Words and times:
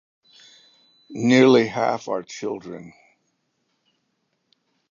Nearly 1.11 1.67
half 1.67 2.07
are 2.07 2.23
children. 2.23 2.93